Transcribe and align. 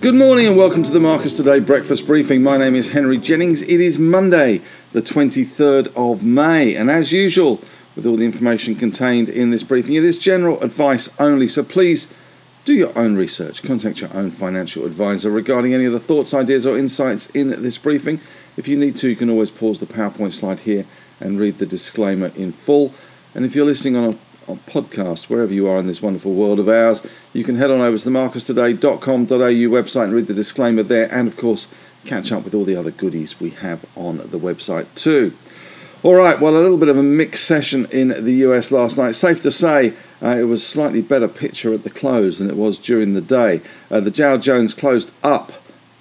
Good 0.00 0.14
morning 0.14 0.46
and 0.46 0.56
welcome 0.56 0.82
to 0.82 0.90
the 0.90 0.98
Marcus 0.98 1.36
Today 1.36 1.60
breakfast 1.60 2.06
briefing. 2.06 2.42
My 2.42 2.56
name 2.56 2.74
is 2.74 2.90
Henry 2.90 3.18
Jennings. 3.18 3.62
It 3.62 3.80
is 3.80 3.98
Monday, 3.98 4.60
the 4.92 5.02
23rd 5.02 5.92
of 5.94 6.24
May, 6.24 6.74
and 6.74 6.90
as 6.90 7.12
usual, 7.12 7.60
with 7.94 8.06
all 8.06 8.16
the 8.16 8.24
information 8.24 8.74
contained 8.74 9.28
in 9.28 9.50
this 9.50 9.62
briefing, 9.62 9.94
it 9.94 10.04
is 10.04 10.18
general 10.18 10.60
advice 10.62 11.10
only. 11.20 11.46
So 11.46 11.62
please 11.62 12.12
do 12.64 12.72
your 12.72 12.96
own 12.98 13.16
research, 13.16 13.62
contact 13.62 14.00
your 14.00 14.14
own 14.14 14.30
financial 14.30 14.84
advisor 14.84 15.30
regarding 15.30 15.74
any 15.74 15.86
of 15.86 15.92
the 15.92 16.00
thoughts, 16.00 16.34
ideas, 16.34 16.66
or 16.66 16.76
insights 16.76 17.28
in 17.30 17.50
this 17.62 17.78
briefing. 17.78 18.20
If 18.56 18.68
you 18.68 18.76
need 18.76 18.96
to, 18.98 19.08
you 19.08 19.16
can 19.16 19.30
always 19.30 19.50
pause 19.50 19.78
the 19.78 19.86
PowerPoint 19.86 20.32
slide 20.32 20.60
here 20.60 20.84
and 21.20 21.38
read 21.38 21.58
the 21.58 21.66
disclaimer 21.66 22.32
in 22.36 22.52
full. 22.52 22.94
And 23.34 23.44
if 23.44 23.54
you're 23.54 23.64
listening 23.64 23.96
on 23.96 24.14
a 24.14 24.18
podcast, 24.56 25.28
wherever 25.28 25.52
you 25.52 25.68
are 25.68 25.78
in 25.78 25.86
this 25.86 26.02
wonderful 26.02 26.34
world 26.34 26.58
of 26.58 26.68
ours. 26.68 27.06
You 27.32 27.44
can 27.44 27.56
head 27.56 27.70
on 27.70 27.80
over 27.80 27.98
to 27.98 28.04
the 28.04 28.10
marcustoday.com.au 28.10 29.26
website 29.28 30.04
and 30.04 30.12
read 30.12 30.26
the 30.26 30.34
disclaimer 30.34 30.82
there, 30.82 31.12
and 31.12 31.28
of 31.28 31.36
course, 31.36 31.68
catch 32.04 32.32
up 32.32 32.44
with 32.44 32.54
all 32.54 32.64
the 32.64 32.76
other 32.76 32.90
goodies 32.90 33.40
we 33.40 33.50
have 33.50 33.84
on 33.96 34.18
the 34.18 34.38
website 34.38 34.86
too. 34.94 35.36
All 36.02 36.14
right, 36.14 36.40
well, 36.40 36.56
a 36.56 36.62
little 36.62 36.78
bit 36.78 36.88
of 36.88 36.96
a 36.96 37.02
mixed 37.02 37.44
session 37.44 37.86
in 37.90 38.08
the 38.24 38.32
US 38.46 38.70
last 38.70 38.96
night. 38.96 39.12
Safe 39.12 39.40
to 39.42 39.50
say, 39.50 39.92
uh, 40.22 40.36
it 40.36 40.44
was 40.44 40.66
slightly 40.66 41.02
better 41.02 41.28
picture 41.28 41.72
at 41.72 41.84
the 41.84 41.90
close 41.90 42.38
than 42.38 42.50
it 42.50 42.56
was 42.56 42.78
during 42.78 43.14
the 43.14 43.20
day. 43.20 43.60
Uh, 43.90 44.00
the 44.00 44.10
Dow 44.10 44.36
Jones 44.36 44.74
closed 44.74 45.12
up 45.22 45.52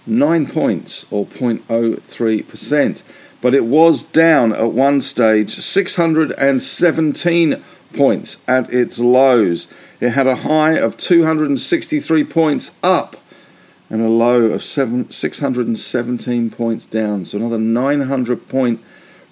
nine 0.05 0.47
points, 0.47 1.05
or 1.11 1.25
0.03%, 1.25 3.03
but 3.41 3.55
it 3.55 3.65
was 3.65 4.03
down 4.03 4.53
at 4.53 4.71
one 4.71 5.01
stage 5.01 5.49
617 5.51 7.63
points 7.93 8.43
at 8.47 8.73
its 8.73 8.99
lows. 8.99 9.67
It 9.99 10.11
had 10.11 10.27
a 10.27 10.37
high 10.37 10.73
of 10.73 10.95
263 10.97 12.23
points 12.25 12.71
up 12.83 13.15
and 13.89 14.01
a 14.01 14.09
low 14.09 14.43
of 14.43 14.63
seven, 14.63 15.09
617 15.09 16.51
points 16.51 16.85
down. 16.85 17.25
So 17.25 17.39
another 17.39 17.57
900 17.57 18.47
point 18.47 18.81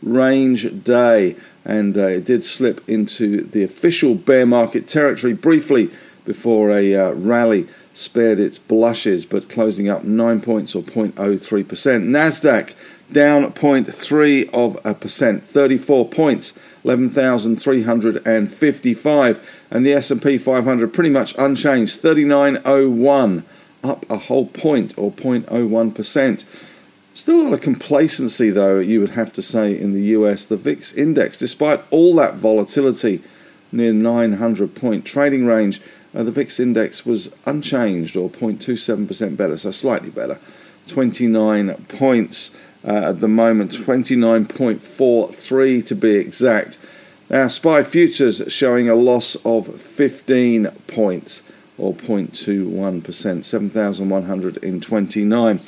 range 0.02 0.84
day. 0.84 1.36
And 1.66 1.98
uh, 1.98 2.08
it 2.08 2.26
did 2.26 2.44
slip 2.44 2.88
into 2.88 3.44
the 3.44 3.64
official 3.64 4.16
bear 4.16 4.46
market 4.46 4.88
territory 4.88 5.34
briefly 5.34 5.92
before 6.26 6.72
a 6.72 6.96
uh, 6.96 7.12
rally 7.12 7.68
spared 7.94 8.40
its 8.40 8.58
blushes, 8.58 9.26
but 9.26 9.50
closing 9.50 9.90
up 9.90 10.04
9 10.04 10.42
points 10.42 10.76
or 10.76 10.84
0.03%. 10.84 11.66
NASDAQ 11.66 12.74
down 13.12 13.52
0.3 13.52 14.50
of 14.54 14.78
a 14.84 14.94
percent, 14.94 15.44
34 15.44 16.10
points 16.10 16.60
11,355 16.84 19.50
and 19.72 19.86
the 19.86 19.94
S&P 19.94 20.38
500 20.38 20.94
pretty 20.94 21.10
much 21.10 21.34
unchanged 21.38 22.00
3901 22.00 23.44
up 23.84 24.10
a 24.10 24.18
whole 24.18 24.48
point 24.48 24.94
or 24.98 25.12
0.01%. 25.12 26.46
Still 27.18 27.42
a 27.42 27.46
lot 27.46 27.54
of 27.54 27.62
complacency 27.62 28.52
though 28.52 28.78
you 28.78 29.00
would 29.00 29.16
have 29.22 29.34
to 29.34 29.42
say 29.42 29.76
in 29.76 29.94
the 29.94 30.04
US 30.18 30.46
the 30.46 30.56
VIX 30.56 30.94
index 30.94 31.36
despite 31.36 31.84
all 31.90 32.14
that 32.18 32.36
volatility 32.36 33.24
near 33.72 33.92
900 33.92 34.76
point 34.76 35.04
trading 35.04 35.48
range 35.48 35.82
uh, 36.14 36.22
the 36.22 36.30
VIX 36.30 36.60
index 36.60 37.08
was 37.08 37.32
unchanged 37.48 38.16
or 38.16 38.30
0.27% 38.30 39.36
better 39.36 39.58
so 39.58 39.72
slightly 39.72 40.12
better 40.12 40.40
29 40.86 41.74
points 41.88 42.52
uh, 42.86 43.10
at 43.10 43.20
the 43.20 43.28
moment, 43.28 43.72
29.43 43.72 45.88
to 45.88 45.96
be 45.96 46.16
exact. 46.16 46.78
Our 47.30 47.50
SPI 47.50 47.84
futures 47.84 48.42
showing 48.48 48.88
a 48.88 48.96
loss 48.96 49.36
of 49.44 49.82
15 49.82 50.72
points 50.88 51.44
or 51.78 51.94
0.21%, 51.94 53.44
7,129. 53.44 55.60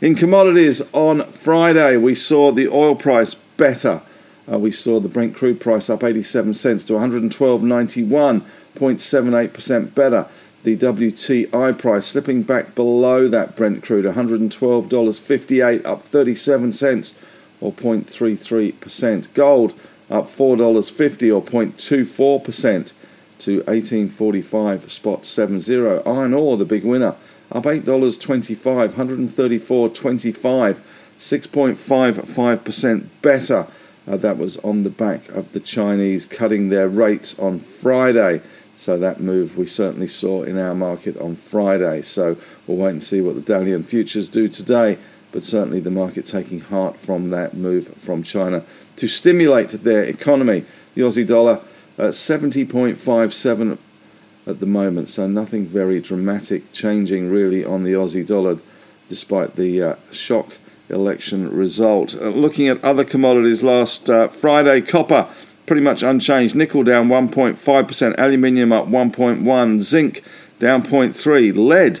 In 0.00 0.14
commodities 0.14 0.82
on 0.92 1.22
Friday, 1.22 1.96
we 1.96 2.14
saw 2.14 2.52
the 2.52 2.68
oil 2.68 2.94
price 2.94 3.34
better. 3.34 4.02
Uh, 4.50 4.58
we 4.58 4.70
saw 4.70 5.00
the 5.00 5.08
Brent 5.08 5.34
crude 5.34 5.60
price 5.60 5.90
up 5.90 6.04
87 6.04 6.54
cents 6.54 6.84
to 6.84 6.92
112.91, 6.94 8.42
0.78% 8.76 9.94
better 9.94 10.28
the 10.64 10.76
WTI 10.76 11.78
price 11.78 12.06
slipping 12.06 12.42
back 12.42 12.74
below 12.74 13.28
that 13.28 13.56
Brent 13.56 13.82
crude, 13.82 14.04
$112.58, 14.04 15.86
up 15.86 16.02
37 16.02 16.72
cents 16.72 17.14
or 17.60 17.72
0.33%. 17.72 19.32
Gold 19.34 19.72
up 20.10 20.26
$4.50 20.26 21.34
or 21.34 21.42
0.24% 21.42 22.92
to 23.38 23.56
1845 23.58 24.92
spot 24.92 25.24
70. 25.24 26.02
Iron 26.06 26.34
ore, 26.34 26.56
the 26.56 26.64
big 26.64 26.84
winner, 26.84 27.14
up 27.50 27.64
$8.25, 27.64 28.90
134.25, 28.90 30.80
6.55% 31.18 33.06
better. 33.22 33.66
Uh, 34.06 34.16
that 34.16 34.38
was 34.38 34.56
on 34.58 34.84
the 34.84 34.90
back 34.90 35.28
of 35.30 35.52
the 35.52 35.60
Chinese 35.60 36.26
cutting 36.26 36.68
their 36.68 36.88
rates 36.88 37.38
on 37.38 37.58
Friday. 37.58 38.40
So 38.76 38.96
that 38.98 39.20
move 39.20 39.58
we 39.58 39.66
certainly 39.66 40.08
saw 40.08 40.44
in 40.44 40.56
our 40.56 40.74
market 40.74 41.16
on 41.18 41.36
Friday. 41.36 42.00
So 42.02 42.36
we'll 42.66 42.78
wait 42.78 42.90
and 42.90 43.02
see 43.04 43.20
what 43.20 43.34
the 43.34 43.52
Dalian 43.52 43.84
futures 43.84 44.28
do 44.28 44.48
today. 44.48 44.98
But 45.32 45.44
certainly 45.44 45.80
the 45.80 45.90
market 45.90 46.26
taking 46.26 46.60
heart 46.60 46.96
from 46.96 47.30
that 47.30 47.54
move 47.54 47.88
from 47.96 48.22
China 48.22 48.62
to 48.96 49.08
stimulate 49.08 49.70
their 49.70 50.04
economy. 50.04 50.64
The 50.94 51.02
Aussie 51.02 51.26
dollar 51.26 51.60
at 51.98 52.10
70.57 52.10 53.78
at 54.48 54.60
the 54.60 54.66
moment, 54.66 55.10
so 55.10 55.26
nothing 55.26 55.66
very 55.66 56.00
dramatic 56.00 56.72
changing 56.72 57.30
really 57.30 57.64
on 57.64 57.84
the 57.84 57.92
Aussie 57.92 58.26
dollar 58.26 58.58
despite 59.08 59.56
the 59.56 59.82
uh, 59.82 59.94
shock 60.10 60.54
election 60.88 61.54
result. 61.54 62.14
Uh, 62.14 62.28
looking 62.28 62.66
at 62.66 62.82
other 62.82 63.04
commodities 63.04 63.62
last 63.62 64.08
uh, 64.08 64.26
Friday, 64.28 64.80
copper 64.80 65.28
pretty 65.66 65.82
much 65.82 66.02
unchanged. 66.02 66.54
Nickel 66.54 66.82
down 66.82 67.08
1.5%, 67.08 68.14
aluminium 68.18 68.72
up 68.72 68.86
1.1, 68.86 69.80
zinc 69.82 70.24
down 70.58 70.82
0.3, 70.82 71.54
lead 71.54 72.00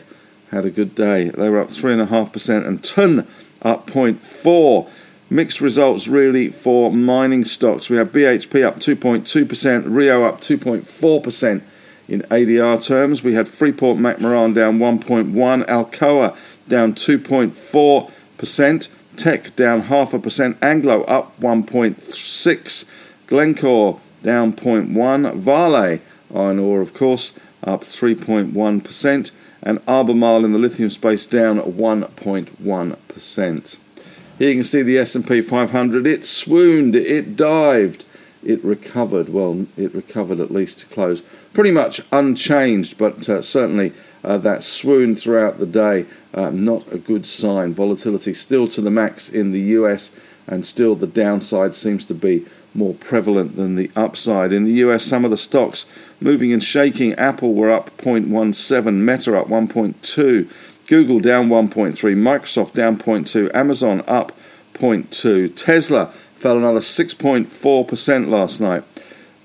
had 0.50 0.64
a 0.64 0.70
good 0.70 0.94
day. 0.94 1.28
They 1.28 1.50
were 1.50 1.60
up 1.60 1.68
3.5%, 1.68 2.66
and 2.66 2.82
tin 2.82 3.26
up 3.60 3.86
0.4. 3.90 4.88
Mixed 5.30 5.60
results 5.60 6.08
really 6.08 6.48
for 6.48 6.90
mining 6.90 7.44
stocks. 7.44 7.90
We 7.90 7.98
have 7.98 8.12
BHP 8.12 8.64
up 8.64 8.76
2.2%, 8.76 9.84
Rio 9.86 10.24
up 10.24 10.40
2.4% 10.40 11.62
in 12.08 12.22
ADR 12.22 12.84
terms. 12.84 13.22
We 13.22 13.34
had 13.34 13.48
Freeport 13.48 13.98
McMoran 13.98 14.54
down 14.54 14.78
1.1, 14.78 15.66
Alcoa 15.66 16.36
down 16.68 16.94
2.4%, 16.94 18.88
Teck 19.16 19.54
down 19.56 19.80
half 19.82 20.14
a 20.14 20.18
percent, 20.18 20.56
Anglo 20.62 21.02
up 21.04 21.38
1.6 21.40 22.84
Glencore 23.26 24.00
down 24.22 24.52
0.1, 24.52 25.36
Vale 25.36 26.00
iron 26.34 26.58
ore, 26.58 26.80
of 26.80 26.92
course, 26.94 27.32
up 27.64 27.82
3.1%, 27.82 29.30
and 29.62 29.80
Albemarle 29.88 30.44
in 30.44 30.52
the 30.52 30.58
lithium 30.58 30.90
space 30.90 31.24
down 31.26 31.58
1.1%. 31.58 33.76
Here 34.38 34.50
you 34.50 34.56
can 34.56 34.64
see 34.64 34.82
the 34.82 34.98
S&P 34.98 35.42
500. 35.42 36.06
It 36.06 36.24
swooned, 36.24 36.94
it 36.94 37.36
dived, 37.36 38.04
it 38.44 38.62
recovered. 38.64 39.28
Well, 39.28 39.66
it 39.76 39.94
recovered 39.94 40.40
at 40.40 40.50
least 40.50 40.80
to 40.80 40.86
close 40.86 41.22
pretty 41.52 41.70
much 41.70 42.00
unchanged, 42.12 42.98
but 42.98 43.28
uh, 43.28 43.42
certainly 43.42 43.92
uh, 44.22 44.38
that 44.38 44.62
swoon 44.62 45.16
throughout 45.16 45.58
the 45.58 45.66
day, 45.66 46.06
uh, 46.34 46.50
not 46.50 46.92
a 46.92 46.98
good 46.98 47.26
sign. 47.26 47.72
Volatility 47.72 48.34
still 48.34 48.68
to 48.68 48.80
the 48.80 48.90
max 48.90 49.28
in 49.28 49.52
the 49.52 49.60
US, 49.60 50.14
and 50.46 50.64
still 50.64 50.94
the 50.94 51.06
downside 51.06 51.74
seems 51.74 52.04
to 52.06 52.14
be 52.14 52.46
more 52.74 52.94
prevalent 52.94 53.56
than 53.56 53.74
the 53.74 53.90
upside. 53.96 54.52
In 54.52 54.64
the 54.64 54.74
US, 54.84 55.04
some 55.04 55.24
of 55.24 55.30
the 55.30 55.36
stocks 55.36 55.86
moving 56.20 56.52
and 56.52 56.62
shaking. 56.62 57.14
Apple 57.14 57.54
were 57.54 57.70
up 57.70 57.96
0.17, 57.98 58.94
Meta 58.94 59.38
up 59.38 59.48
1.2, 59.48 60.48
Google 60.86 61.20
down 61.20 61.48
1.3, 61.48 61.96
Microsoft 61.96 62.74
down 62.74 62.98
0.2, 62.98 63.54
Amazon 63.54 64.02
up 64.06 64.32
0.2, 64.74 65.54
Tesla 65.56 66.12
fell 66.38 66.56
another 66.56 66.80
6.4% 66.80 68.28
last 68.28 68.60
night. 68.60 68.84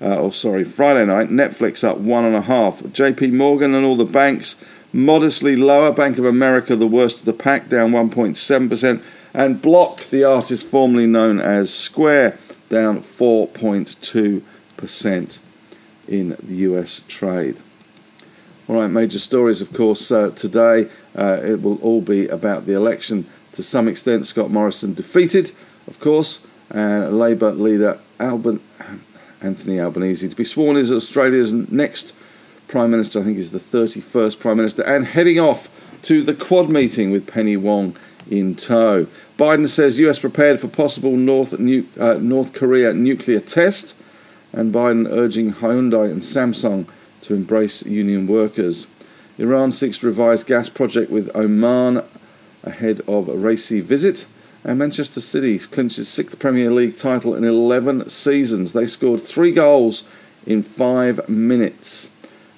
Uh, 0.00 0.18
oh, 0.18 0.30
sorry, 0.30 0.64
Friday 0.64 1.06
night. 1.06 1.28
Netflix 1.28 1.82
up 1.82 1.98
one 1.98 2.24
and 2.24 2.36
a 2.36 2.42
half. 2.42 2.82
J.P. 2.92 3.28
Morgan 3.28 3.74
and 3.74 3.86
all 3.86 3.96
the 3.96 4.04
banks 4.04 4.56
modestly 4.92 5.56
lower. 5.56 5.90
Bank 5.92 6.18
of 6.18 6.24
America, 6.24 6.76
the 6.76 6.86
worst 6.86 7.20
of 7.20 7.26
the 7.26 7.32
pack, 7.32 7.68
down 7.68 7.92
1.7%. 7.92 9.02
And 9.32 9.62
Block, 9.62 10.04
the 10.10 10.24
artist 10.24 10.66
formerly 10.66 11.06
known 11.06 11.40
as 11.40 11.72
Square, 11.74 12.38
down 12.68 13.02
4.2% 13.02 15.38
in 16.06 16.36
the 16.42 16.56
US 16.56 17.00
trade. 17.08 17.60
All 18.68 18.76
right, 18.76 18.88
major 18.88 19.18
stories, 19.18 19.60
of 19.60 19.72
course, 19.72 20.12
uh, 20.12 20.30
today. 20.30 20.88
uh, 21.16 21.40
it 21.44 21.62
will 21.62 21.76
all 21.76 22.00
be 22.00 22.26
about 22.28 22.66
the 22.66 22.72
election 22.72 23.26
to 23.52 23.62
some 23.62 23.88
extent. 23.88 24.26
Scott 24.26 24.50
Morrison 24.50 24.94
defeated, 24.94 25.52
of 25.86 26.00
course, 26.00 26.46
and 26.70 27.18
Labour 27.18 27.52
leader 27.52 27.98
Alban- 28.18 28.60
Anthony 29.40 29.78
Albanese 29.80 30.28
to 30.28 30.36
be 30.36 30.44
sworn 30.44 30.76
as 30.76 30.90
Australia's 30.90 31.52
next 31.52 32.14
Prime 32.68 32.90
Minister. 32.90 33.20
I 33.20 33.24
think 33.24 33.38
is 33.38 33.50
the 33.50 33.58
31st 33.58 34.38
Prime 34.40 34.56
Minister, 34.56 34.82
and 34.82 35.06
heading 35.06 35.38
off 35.38 35.68
to 36.02 36.22
the 36.22 36.34
Quad 36.34 36.68
meeting 36.68 37.10
with 37.10 37.26
Penny 37.26 37.56
Wong 37.56 37.96
in 38.30 38.54
tow. 38.54 39.06
Biden 39.38 39.68
says 39.68 39.98
US 39.98 40.18
prepared 40.18 40.60
for 40.60 40.68
possible 40.68 41.16
North, 41.16 41.58
nu- 41.58 41.86
uh, 41.98 42.14
North 42.14 42.52
Korea 42.52 42.92
nuclear 42.94 43.40
test, 43.40 43.94
and 44.52 44.72
Biden 44.72 45.10
urging 45.10 45.54
Hyundai 45.54 46.10
and 46.10 46.22
Samsung 46.22 46.86
to 47.22 47.34
embrace 47.34 47.84
union 47.84 48.26
workers. 48.26 48.86
Iran 49.38 49.72
seeks 49.72 49.98
to 49.98 50.06
revise 50.06 50.44
gas 50.44 50.68
project 50.68 51.10
with 51.10 51.34
Oman 51.34 52.02
ahead 52.62 53.00
of 53.08 53.28
a 53.28 53.34
Raisi 53.34 53.82
visit. 53.82 54.26
And 54.66 54.78
Manchester 54.78 55.20
City 55.20 55.58
clinches 55.58 56.08
sixth 56.08 56.38
Premier 56.38 56.70
League 56.70 56.96
title 56.96 57.34
in 57.34 57.44
11 57.44 58.08
seasons. 58.08 58.72
They 58.72 58.86
scored 58.86 59.20
three 59.20 59.52
goals 59.52 60.04
in 60.46 60.62
five 60.62 61.28
minutes. 61.28 62.08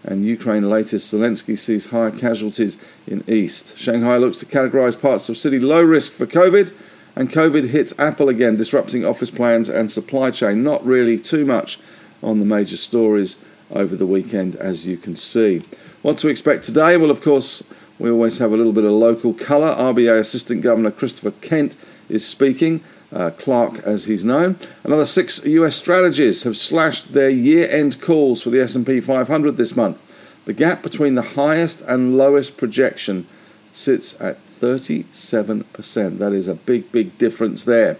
And 0.04 0.24
Ukraine 0.24 0.70
latest 0.70 1.12
Zelensky 1.12 1.58
sees 1.58 1.86
higher 1.86 2.12
casualties 2.12 2.78
in 3.08 3.28
East. 3.28 3.76
Shanghai 3.76 4.18
looks 4.18 4.38
to 4.38 4.46
categorise 4.46 5.00
parts 5.00 5.28
of 5.28 5.36
city 5.36 5.58
low 5.58 5.82
risk 5.82 6.12
for 6.12 6.26
COVID. 6.26 6.72
And 7.16 7.28
COVID 7.28 7.70
hits 7.70 7.92
Apple 7.98 8.28
again, 8.28 8.56
disrupting 8.56 9.04
office 9.04 9.32
plans 9.32 9.68
and 9.68 9.90
supply 9.90 10.30
chain. 10.30 10.62
Not 10.62 10.86
really 10.86 11.18
too 11.18 11.44
much 11.44 11.80
on 12.22 12.38
the 12.38 12.46
major 12.46 12.76
stories 12.76 13.36
over 13.72 13.96
the 13.96 14.06
weekend, 14.06 14.54
as 14.54 14.86
you 14.86 14.96
can 14.96 15.16
see. 15.16 15.60
What 16.02 16.18
to 16.18 16.28
expect 16.28 16.64
today? 16.64 16.96
Well, 16.96 17.10
of 17.10 17.20
course, 17.20 17.64
we 17.98 18.10
always 18.10 18.38
have 18.38 18.52
a 18.52 18.56
little 18.56 18.72
bit 18.72 18.84
of 18.84 18.92
local 18.92 19.34
colour. 19.34 19.74
RBA 19.74 20.20
Assistant 20.20 20.62
Governor 20.62 20.92
Christopher 20.92 21.32
Kent 21.32 21.74
is 22.08 22.26
speaking. 22.26 22.82
Uh, 23.12 23.30
Clark, 23.30 23.78
as 23.84 24.06
he's 24.06 24.24
known. 24.24 24.58
Another 24.82 25.04
six 25.04 25.44
US 25.44 25.76
strategies 25.76 26.42
have 26.42 26.56
slashed 26.56 27.12
their 27.12 27.30
year-end 27.30 28.00
calls 28.00 28.42
for 28.42 28.50
the 28.50 28.60
S&P 28.60 29.00
500 29.00 29.56
this 29.56 29.76
month. 29.76 29.98
The 30.44 30.52
gap 30.52 30.82
between 30.82 31.14
the 31.14 31.22
highest 31.22 31.82
and 31.82 32.18
lowest 32.18 32.56
projection 32.56 33.26
sits 33.72 34.20
at 34.20 34.38
37%. 34.60 36.18
That 36.18 36.32
is 36.32 36.48
a 36.48 36.54
big, 36.54 36.90
big 36.90 37.16
difference 37.18 37.64
there. 37.64 37.98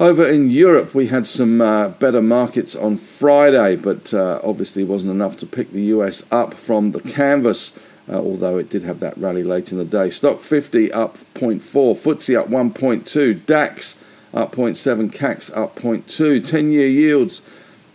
Over 0.00 0.24
in 0.24 0.48
Europe, 0.50 0.94
we 0.94 1.08
had 1.08 1.26
some 1.26 1.60
uh, 1.60 1.88
better 1.88 2.22
markets 2.22 2.76
on 2.76 2.98
Friday, 2.98 3.74
but 3.74 4.14
uh, 4.14 4.40
obviously 4.44 4.84
wasn't 4.84 5.10
enough 5.10 5.36
to 5.38 5.46
pick 5.46 5.72
the 5.72 5.82
US 5.86 6.24
up 6.30 6.54
from 6.54 6.92
the 6.92 7.00
canvas, 7.00 7.76
uh, 8.08 8.18
although 8.18 8.58
it 8.58 8.70
did 8.70 8.82
have 8.82 9.00
that 9.00 9.16
rally 9.18 9.42
late 9.42 9.72
in 9.72 9.78
the 9.78 9.84
day. 9.84 10.08
Stoxx 10.08 10.40
50 10.40 10.92
up 10.92 11.18
0.4, 11.34 11.60
FTSE 11.60 12.38
up 12.38 12.48
1.2, 12.48 13.46
DAX 13.46 14.02
up 14.32 14.52
0.7, 14.52 15.12
CAC 15.12 15.56
up 15.56 15.76
0.2, 15.76 16.46
10 16.46 16.72
year 16.72 16.88
yields 16.88 17.42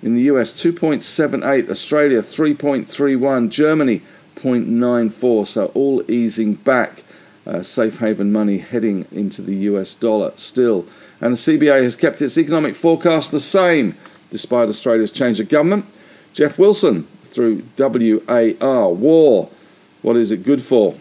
in 0.02 0.16
the 0.16 0.24
US 0.24 0.52
2.78, 0.52 1.70
Australia 1.70 2.22
3.31, 2.22 3.50
Germany 3.50 4.02
0.94, 4.36 5.48
so 5.48 5.66
all 5.68 6.04
easing 6.12 6.56
back. 6.56 7.04
Uh, 7.46 7.62
safe 7.62 8.00
haven 8.00 8.32
money 8.32 8.60
heading 8.60 9.06
into 9.12 9.42
the 9.42 9.56
US 9.56 9.94
dollar 9.96 10.32
still 10.38 10.88
and 11.24 11.38
the 11.38 11.38
CBA 11.38 11.84
has 11.84 11.96
kept 11.96 12.22
its 12.22 12.38
economic 12.38 12.76
forecast 12.76 13.32
the 13.32 13.40
same 13.40 13.96
despite 14.30 14.68
Australia's 14.68 15.12
change 15.12 15.40
of 15.40 15.48
government. 15.48 15.86
Geoff 16.34 16.60
Wilson, 16.60 17.04
through 17.24 17.64
WAR, 17.78 18.90
War, 18.90 19.50
what 20.04 20.16
is 20.16 20.32
it 20.32 20.44
good 20.44 20.62
for? 20.62 20.96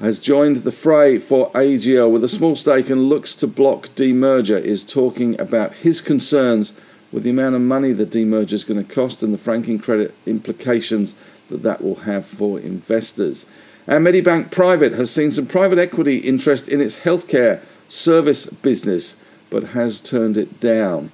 Has 0.00 0.20
joined 0.20 0.58
the 0.58 0.70
fray 0.70 1.18
for 1.18 1.50
AGL 1.52 2.12
with 2.12 2.22
a 2.22 2.28
small 2.28 2.54
stake 2.54 2.90
and 2.90 3.08
looks 3.08 3.34
to 3.36 3.46
block 3.46 3.88
demerger, 3.96 4.60
is 4.60 4.84
talking 4.84 5.40
about 5.40 5.76
his 5.76 6.00
concerns 6.00 6.72
with 7.10 7.22
the 7.22 7.30
amount 7.30 7.54
of 7.54 7.62
money 7.62 7.92
the 7.92 8.04
demerger 8.04 8.52
is 8.52 8.64
going 8.64 8.84
to 8.84 8.94
cost 8.94 9.22
and 9.22 9.32
the 9.32 9.38
franking 9.38 9.78
credit 9.78 10.14
implications 10.26 11.14
that 11.48 11.62
that 11.62 11.82
will 11.82 12.00
have 12.00 12.26
for 12.26 12.60
investors. 12.60 13.46
And 13.86 14.06
Medibank 14.06 14.50
Private 14.50 14.92
has 14.92 15.10
seen 15.10 15.32
some 15.32 15.46
private 15.46 15.78
equity 15.78 16.18
interest 16.18 16.68
in 16.68 16.80
its 16.80 16.98
healthcare 16.98 17.60
service 17.88 18.46
business 18.46 19.16
but 19.50 19.68
has 19.68 19.98
turned 19.98 20.36
it 20.36 20.60
down. 20.60 21.10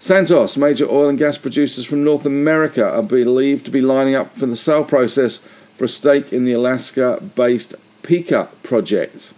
Santos, 0.00 0.56
major 0.56 0.88
oil 0.88 1.08
and 1.08 1.18
gas 1.18 1.38
producers 1.38 1.84
from 1.84 2.04
North 2.04 2.26
America, 2.26 2.88
are 2.88 3.02
believed 3.02 3.64
to 3.64 3.70
be 3.70 3.80
lining 3.80 4.14
up 4.14 4.36
for 4.36 4.46
the 4.46 4.56
sale 4.56 4.84
process 4.84 5.46
for 5.78 5.84
a 5.84 5.88
stake 5.88 6.32
in 6.32 6.44
the 6.44 6.52
Alaska 6.52 7.22
based 7.36 7.76
Pikka 8.02 8.48
project. 8.64 9.32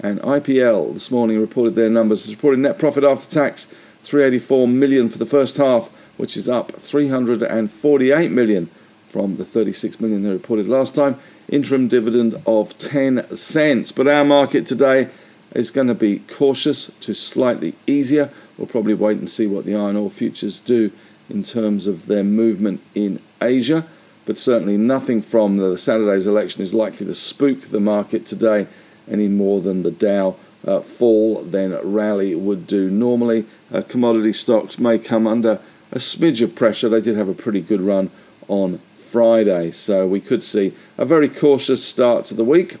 And 0.00 0.20
IPL 0.22 0.94
this 0.94 1.10
morning 1.10 1.38
reported 1.38 1.74
their 1.74 1.90
numbers. 1.90 2.28
Reported 2.30 2.60
net 2.60 2.78
profit 2.78 3.04
after 3.04 3.30
tax 3.30 3.66
384 4.04 4.66
million 4.66 5.10
for 5.10 5.18
the 5.18 5.26
first 5.26 5.58
half, 5.58 5.88
which 6.16 6.34
is 6.34 6.48
up 6.48 6.72
348 6.72 8.30
million 8.30 8.70
from 9.06 9.36
the 9.36 9.44
36 9.44 10.00
million 10.00 10.22
they 10.22 10.30
reported 10.30 10.66
last 10.66 10.94
time. 10.94 11.20
Interim 11.50 11.88
dividend 11.88 12.40
of 12.46 12.76
10 12.78 13.36
cents. 13.36 13.92
But 13.92 14.08
our 14.08 14.24
market 14.24 14.66
today 14.66 15.10
is 15.54 15.70
going 15.70 15.88
to 15.88 15.94
be 15.94 16.20
cautious 16.20 16.90
to 17.00 17.12
slightly 17.12 17.74
easier. 17.86 18.30
We'll 18.56 18.66
probably 18.66 18.94
wait 18.94 19.18
and 19.18 19.28
see 19.28 19.46
what 19.46 19.66
the 19.66 19.74
iron 19.74 19.96
ore 19.96 20.10
futures 20.10 20.58
do 20.58 20.90
in 21.28 21.42
terms 21.42 21.86
of 21.86 22.06
their 22.06 22.24
movement 22.24 22.80
in 22.94 23.20
Asia, 23.42 23.86
but 24.24 24.38
certainly 24.38 24.76
nothing 24.76 25.22
from 25.22 25.56
the 25.56 25.76
Saturday's 25.76 26.26
election 26.26 26.62
is 26.62 26.74
likely 26.74 27.06
to 27.06 27.14
spook 27.14 27.62
the 27.62 27.80
market 27.80 28.26
today 28.26 28.66
any 29.10 29.28
more 29.28 29.60
than 29.60 29.82
the 29.82 29.90
Dow 29.90 30.36
uh, 30.66 30.80
fall 30.80 31.42
then 31.42 31.78
rally 31.82 32.34
would 32.34 32.66
do 32.66 32.90
normally. 32.90 33.44
Uh, 33.72 33.82
commodity 33.82 34.32
stocks 34.32 34.78
may 34.78 34.98
come 34.98 35.26
under 35.26 35.60
a 35.90 35.98
smidge 35.98 36.42
of 36.42 36.54
pressure. 36.54 36.88
They 36.88 37.00
did 37.00 37.16
have 37.16 37.28
a 37.28 37.34
pretty 37.34 37.60
good 37.60 37.80
run 37.80 38.10
on 38.48 38.78
Friday, 38.94 39.70
so 39.70 40.06
we 40.06 40.20
could 40.20 40.42
see 40.42 40.74
a 40.96 41.04
very 41.04 41.28
cautious 41.28 41.84
start 41.84 42.26
to 42.26 42.34
the 42.34 42.44
week, 42.44 42.76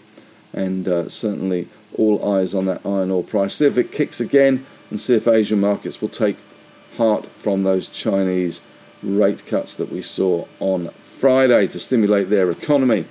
and 0.52 0.88
uh, 0.88 1.08
certainly 1.08 1.68
all 1.94 2.34
eyes 2.34 2.54
on 2.54 2.64
that 2.66 2.84
iron 2.86 3.10
ore 3.10 3.24
price. 3.24 3.54
See 3.56 3.66
if 3.66 3.76
it 3.76 3.92
kicks 3.92 4.20
again 4.20 4.64
and 4.90 5.00
see 5.00 5.14
if 5.14 5.28
Asian 5.28 5.60
markets 5.60 6.00
will 6.00 6.08
take 6.08 6.36
heart 6.96 7.26
from 7.26 7.62
those 7.62 7.88
Chinese 7.88 8.60
rate 9.02 9.44
cuts 9.46 9.74
that 9.74 9.90
we 9.90 10.00
saw 10.00 10.46
on 10.60 10.90
Friday 11.22 11.68
to 11.68 11.78
stimulate 11.78 12.30
their 12.30 12.50
economy. 12.50 13.04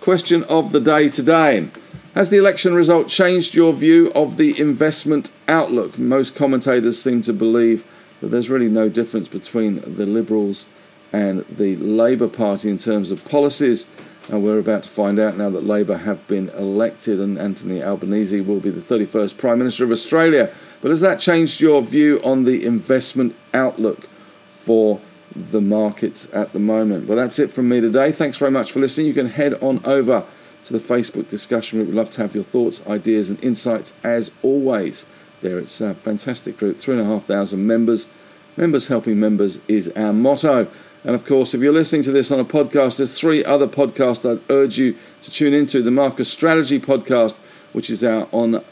Question 0.00 0.44
of 0.44 0.70
the 0.70 0.78
day 0.78 1.08
today. 1.08 1.68
Has 2.14 2.30
the 2.30 2.36
election 2.36 2.72
result 2.72 3.08
changed 3.08 3.52
your 3.52 3.72
view 3.72 4.12
of 4.14 4.36
the 4.36 4.56
investment 4.60 5.32
outlook? 5.48 5.98
Most 5.98 6.36
commentators 6.36 7.02
seem 7.02 7.20
to 7.22 7.32
believe 7.32 7.82
that 8.20 8.28
there's 8.28 8.48
really 8.48 8.68
no 8.68 8.88
difference 8.88 9.26
between 9.26 9.80
the 9.96 10.06
Liberals 10.06 10.66
and 11.12 11.44
the 11.48 11.74
Labour 11.74 12.28
Party 12.28 12.70
in 12.70 12.78
terms 12.78 13.10
of 13.10 13.24
policies 13.24 13.88
and 14.28 14.44
we're 14.44 14.60
about 14.60 14.84
to 14.84 14.88
find 14.88 15.18
out 15.18 15.36
now 15.36 15.50
that 15.50 15.64
Labour 15.64 15.96
have 15.96 16.24
been 16.28 16.48
elected 16.50 17.18
and 17.18 17.40
Anthony 17.40 17.82
Albanese 17.82 18.40
will 18.40 18.60
be 18.60 18.70
the 18.70 18.80
31st 18.80 19.36
Prime 19.36 19.58
Minister 19.58 19.82
of 19.82 19.90
Australia. 19.90 20.48
But 20.80 20.90
has 20.90 21.00
that 21.00 21.18
changed 21.18 21.60
your 21.60 21.82
view 21.82 22.20
on 22.22 22.44
the 22.44 22.64
investment 22.64 23.34
outlook 23.52 24.08
for 24.54 25.00
the 25.34 25.60
markets 25.60 26.28
at 26.32 26.52
the 26.52 26.58
moment? 26.58 27.06
Well, 27.06 27.16
that's 27.16 27.38
it 27.38 27.50
from 27.50 27.68
me 27.68 27.80
today. 27.80 28.12
Thanks 28.12 28.36
very 28.36 28.50
much 28.50 28.72
for 28.72 28.80
listening. 28.80 29.06
You 29.08 29.14
can 29.14 29.28
head 29.28 29.54
on 29.54 29.84
over 29.84 30.24
to 30.64 30.72
the 30.72 30.78
Facebook 30.78 31.28
discussion 31.28 31.78
group. 31.78 31.88
We'd 31.88 31.96
love 31.96 32.10
to 32.12 32.22
have 32.22 32.34
your 32.34 32.44
thoughts, 32.44 32.86
ideas, 32.86 33.30
and 33.30 33.42
insights 33.42 33.92
as 34.02 34.30
always. 34.42 35.04
There, 35.42 35.58
it's 35.58 35.80
a 35.80 35.94
fantastic 35.94 36.56
group, 36.56 36.78
three 36.78 36.98
and 36.98 37.02
a 37.02 37.06
half 37.06 37.24
thousand 37.24 37.66
members. 37.66 38.06
Members 38.56 38.86
helping 38.86 39.18
members 39.18 39.58
is 39.68 39.88
our 39.90 40.12
motto. 40.12 40.68
And 41.02 41.14
of 41.14 41.26
course, 41.26 41.52
if 41.52 41.60
you're 41.60 41.72
listening 41.72 42.02
to 42.04 42.12
this 42.12 42.30
on 42.30 42.40
a 42.40 42.44
podcast, 42.44 42.96
there's 42.96 43.18
three 43.18 43.44
other 43.44 43.66
podcasts 43.66 44.28
I'd 44.30 44.40
urge 44.48 44.78
you 44.78 44.96
to 45.22 45.30
tune 45.30 45.52
into. 45.52 45.82
The 45.82 45.90
Market 45.90 46.24
Strategy 46.24 46.80
podcast, 46.80 47.36
which 47.72 47.90
is 47.90 48.02
our 48.02 48.26
on, 48.32 48.52
well, 48.52 48.62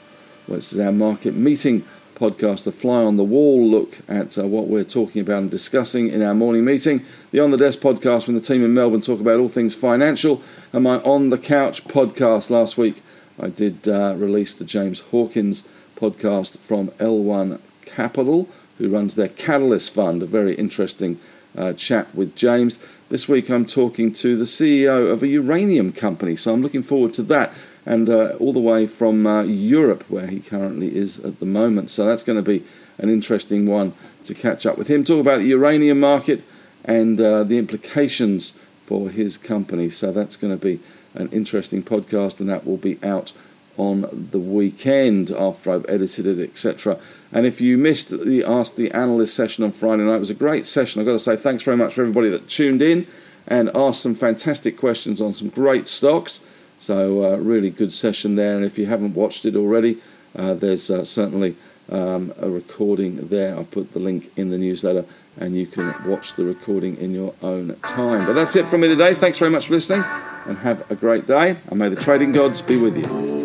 this 0.46 0.72
is 0.72 0.78
our 0.78 0.92
market 0.92 1.34
meeting 1.34 1.84
podcast, 2.22 2.62
the 2.62 2.70
fly 2.70 3.02
on 3.02 3.16
the 3.16 3.24
wall 3.24 3.66
look 3.66 3.98
at 4.06 4.38
uh, 4.38 4.46
what 4.46 4.68
we're 4.68 4.84
talking 4.84 5.20
about 5.20 5.42
and 5.42 5.50
discussing 5.50 6.08
in 6.08 6.22
our 6.22 6.34
morning 6.34 6.64
meeting. 6.64 7.04
The 7.32 7.40
On 7.40 7.50
the 7.50 7.56
Desk 7.56 7.80
podcast, 7.80 8.28
when 8.28 8.36
the 8.36 8.40
team 8.40 8.64
in 8.64 8.72
Melbourne 8.72 9.00
talk 9.00 9.18
about 9.18 9.40
all 9.40 9.48
things 9.48 9.74
financial, 9.74 10.40
and 10.72 10.84
my 10.84 11.00
On 11.00 11.30
the 11.30 11.38
Couch 11.38 11.82
podcast 11.82 12.48
last 12.48 12.78
week. 12.78 13.02
I 13.40 13.48
did 13.48 13.88
uh, 13.88 14.14
release 14.16 14.54
the 14.54 14.64
James 14.64 15.00
Hawkins 15.00 15.64
podcast 15.96 16.58
from 16.58 16.90
L1 16.90 17.58
Capital, 17.86 18.48
who 18.78 18.88
runs 18.88 19.16
their 19.16 19.28
Catalyst 19.28 19.92
Fund, 19.92 20.22
a 20.22 20.26
very 20.26 20.54
interesting 20.54 21.18
uh, 21.58 21.72
chat 21.72 22.14
with 22.14 22.36
James. 22.36 22.78
This 23.08 23.26
week 23.26 23.50
I'm 23.50 23.66
talking 23.66 24.12
to 24.12 24.36
the 24.36 24.44
CEO 24.44 25.10
of 25.10 25.24
a 25.24 25.26
uranium 25.26 25.92
company, 25.92 26.36
so 26.36 26.54
I'm 26.54 26.62
looking 26.62 26.84
forward 26.84 27.14
to 27.14 27.24
that. 27.24 27.52
And 27.84 28.08
uh, 28.08 28.34
all 28.38 28.52
the 28.52 28.60
way 28.60 28.86
from 28.86 29.26
uh, 29.26 29.42
Europe, 29.42 30.04
where 30.08 30.28
he 30.28 30.40
currently 30.40 30.96
is 30.96 31.18
at 31.18 31.40
the 31.40 31.46
moment. 31.46 31.90
So 31.90 32.04
that's 32.04 32.22
going 32.22 32.42
to 32.42 32.48
be 32.48 32.64
an 32.98 33.08
interesting 33.08 33.66
one 33.66 33.92
to 34.24 34.34
catch 34.34 34.64
up 34.66 34.78
with 34.78 34.88
him. 34.88 35.04
Talk 35.04 35.20
about 35.20 35.38
the 35.38 35.46
uranium 35.46 35.98
market 35.98 36.44
and 36.84 37.20
uh, 37.20 37.42
the 37.44 37.58
implications 37.58 38.58
for 38.84 39.10
his 39.10 39.36
company. 39.36 39.90
So 39.90 40.12
that's 40.12 40.36
going 40.36 40.56
to 40.56 40.62
be 40.62 40.80
an 41.14 41.28
interesting 41.30 41.82
podcast, 41.82 42.40
and 42.40 42.48
that 42.48 42.66
will 42.66 42.76
be 42.76 42.98
out 43.02 43.32
on 43.76 44.28
the 44.30 44.38
weekend 44.38 45.30
after 45.30 45.72
I've 45.72 45.86
edited 45.88 46.26
it, 46.26 46.38
etc. 46.38 46.98
And 47.32 47.46
if 47.46 47.60
you 47.60 47.78
missed 47.78 48.10
the 48.10 48.44
Ask 48.44 48.76
the 48.76 48.90
Analyst 48.92 49.34
session 49.34 49.64
on 49.64 49.72
Friday 49.72 50.02
night, 50.02 50.16
it 50.16 50.20
was 50.20 50.30
a 50.30 50.34
great 50.34 50.66
session. 50.66 51.00
I've 51.00 51.06
got 51.06 51.12
to 51.12 51.18
say 51.18 51.36
thanks 51.36 51.62
very 51.62 51.76
much 51.76 51.94
for 51.94 52.02
everybody 52.02 52.28
that 52.30 52.48
tuned 52.48 52.82
in 52.82 53.06
and 53.46 53.70
asked 53.74 54.02
some 54.02 54.14
fantastic 54.14 54.76
questions 54.76 55.20
on 55.20 55.34
some 55.34 55.48
great 55.48 55.88
stocks. 55.88 56.40
So, 56.82 57.24
uh, 57.24 57.36
really 57.36 57.70
good 57.70 57.92
session 57.92 58.34
there. 58.34 58.56
And 58.56 58.64
if 58.64 58.76
you 58.76 58.86
haven't 58.86 59.14
watched 59.14 59.44
it 59.44 59.54
already, 59.54 59.98
uh, 60.34 60.54
there's 60.54 60.90
uh, 60.90 61.04
certainly 61.04 61.54
um, 61.88 62.34
a 62.40 62.50
recording 62.50 63.28
there. 63.28 63.56
I've 63.56 63.70
put 63.70 63.92
the 63.92 64.00
link 64.00 64.32
in 64.36 64.50
the 64.50 64.58
newsletter 64.58 65.04
and 65.36 65.56
you 65.56 65.68
can 65.68 65.94
watch 66.04 66.34
the 66.34 66.44
recording 66.44 66.96
in 66.96 67.14
your 67.14 67.34
own 67.40 67.76
time. 67.82 68.26
But 68.26 68.32
that's 68.32 68.56
it 68.56 68.66
from 68.66 68.80
me 68.80 68.88
today. 68.88 69.14
Thanks 69.14 69.38
very 69.38 69.52
much 69.52 69.68
for 69.68 69.74
listening 69.74 70.02
and 70.44 70.58
have 70.58 70.90
a 70.90 70.96
great 70.96 71.28
day. 71.28 71.56
And 71.68 71.78
may 71.78 71.88
the 71.88 71.94
trading 71.94 72.32
gods 72.32 72.60
be 72.60 72.82
with 72.82 72.96
you. 72.96 73.41